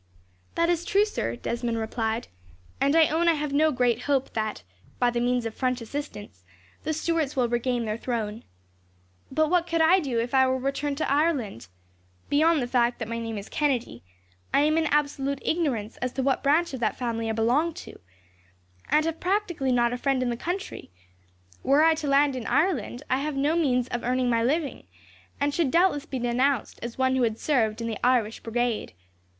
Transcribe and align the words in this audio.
"That 0.55 0.67
is 0.67 0.83
true, 0.83 1.05
sir," 1.05 1.35
Desmond 1.35 1.77
replied; 1.77 2.27
"and 2.79 2.95
I 2.95 3.07
own 3.09 3.27
I 3.27 3.35
have 3.35 3.53
no 3.53 3.71
great 3.71 4.01
hope 4.09 4.33
that, 4.33 4.63
by 4.97 5.11
the 5.11 5.19
means 5.21 5.45
of 5.45 5.53
French 5.53 5.79
assistance, 5.79 6.43
the 6.83 6.91
Stuarts 6.91 7.35
will 7.35 7.47
regain 7.47 7.85
their 7.85 7.99
throne. 7.99 8.43
But 9.31 9.51
what 9.51 9.67
could 9.67 9.79
I 9.79 9.99
do 9.99 10.19
if 10.19 10.33
I 10.33 10.47
were 10.47 10.57
to 10.57 10.65
return 10.65 10.95
to 10.95 11.11
Ireland? 11.11 11.67
Beyond 12.29 12.63
the 12.63 12.67
fact 12.67 12.97
that 12.97 13.07
my 13.07 13.19
name 13.19 13.37
is 13.37 13.47
Kennedy, 13.47 14.01
I 14.51 14.61
am 14.61 14.75
in 14.79 14.87
absolute 14.87 15.39
ignorance 15.45 15.97
as 15.97 16.11
to 16.13 16.23
what 16.23 16.41
branch 16.41 16.73
of 16.73 16.79
that 16.79 16.97
family 16.97 17.29
I 17.29 17.33
belong 17.33 17.71
to, 17.75 17.99
and 18.89 19.05
have 19.05 19.19
practically 19.19 19.71
not 19.71 19.93
a 19.93 19.99
friend 19.99 20.23
in 20.23 20.31
the 20.31 20.35
country. 20.35 20.89
Were 21.61 21.83
I 21.83 21.93
to 21.93 22.07
land 22.07 22.35
in 22.35 22.47
Ireland, 22.47 23.03
I 23.07 23.17
have 23.19 23.35
no 23.35 23.55
means 23.55 23.87
of 23.89 24.03
earning 24.03 24.31
my 24.31 24.41
living, 24.43 24.87
and 25.39 25.53
should 25.53 25.69
doubtless 25.69 26.07
be 26.07 26.17
denounced 26.17 26.79
as 26.81 26.97
one 26.97 27.15
who 27.15 27.21
had 27.21 27.37
served 27.37 27.81
in 27.81 27.87
the 27.87 28.03
Irish 28.03 28.39
Brigade. 28.39 28.93